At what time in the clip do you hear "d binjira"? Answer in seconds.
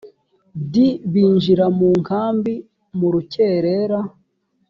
0.71-1.65